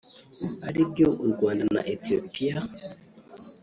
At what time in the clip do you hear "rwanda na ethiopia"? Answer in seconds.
1.31-2.57